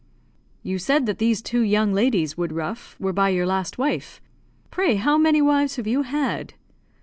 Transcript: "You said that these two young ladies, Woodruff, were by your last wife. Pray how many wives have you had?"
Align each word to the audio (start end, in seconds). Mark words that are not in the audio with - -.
"You 0.63 0.79
said 0.79 1.05
that 1.05 1.19
these 1.19 1.43
two 1.43 1.61
young 1.61 1.93
ladies, 1.93 2.35
Woodruff, 2.35 2.95
were 2.99 3.13
by 3.13 3.29
your 3.29 3.45
last 3.45 3.77
wife. 3.77 4.19
Pray 4.71 4.95
how 4.95 5.15
many 5.15 5.43
wives 5.43 5.75
have 5.75 5.85
you 5.85 6.01
had?" 6.01 6.55